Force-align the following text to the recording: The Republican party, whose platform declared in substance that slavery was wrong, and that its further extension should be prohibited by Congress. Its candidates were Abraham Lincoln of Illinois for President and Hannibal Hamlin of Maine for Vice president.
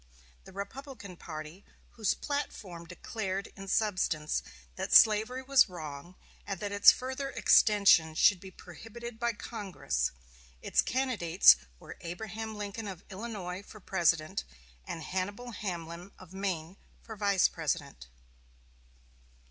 The 0.45 0.51
Republican 0.51 1.15
party, 1.15 1.63
whose 1.91 2.15
platform 2.15 2.87
declared 2.87 3.49
in 3.55 3.67
substance 3.67 4.41
that 4.75 4.95
slavery 4.95 5.43
was 5.43 5.69
wrong, 5.69 6.15
and 6.47 6.59
that 6.59 6.71
its 6.71 6.91
further 6.91 7.29
extension 7.29 8.15
should 8.15 8.39
be 8.39 8.49
prohibited 8.49 9.19
by 9.19 9.33
Congress. 9.33 10.09
Its 10.59 10.81
candidates 10.81 11.55
were 11.79 11.97
Abraham 12.01 12.55
Lincoln 12.57 12.87
of 12.87 13.03
Illinois 13.11 13.61
for 13.61 13.79
President 13.79 14.43
and 14.87 15.03
Hannibal 15.03 15.51
Hamlin 15.51 16.11
of 16.17 16.33
Maine 16.33 16.77
for 17.03 17.15
Vice 17.15 17.47
president. 17.47 18.07